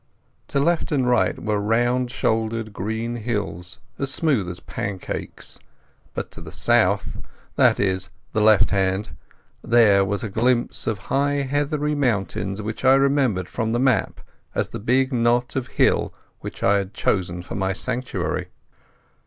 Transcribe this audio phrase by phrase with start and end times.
[0.47, 5.59] To left and right were round shouldered green hills as smooth as pancakes,
[6.15, 12.63] but to the south—that is, the left hand—there was a glimpse of high heathery mountains,
[12.63, 14.21] which I remembered from the map
[14.55, 18.47] as the big knot of hill which I had chosen for my sanctuary.